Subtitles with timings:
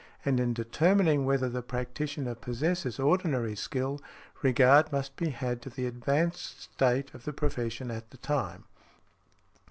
[0.25, 3.99] And in determining whether the practitioner possesses ordinary skill,
[4.41, 8.63] regard must be had to the advanced state of the profession at the time.